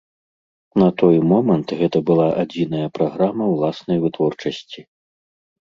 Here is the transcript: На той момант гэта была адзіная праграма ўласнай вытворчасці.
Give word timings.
На 0.83 0.87
той 1.01 1.19
момант 1.31 1.67
гэта 1.83 2.01
была 2.11 2.27
адзіная 2.45 2.87
праграма 2.97 3.45
ўласнай 3.53 3.97
вытворчасці. 4.07 4.81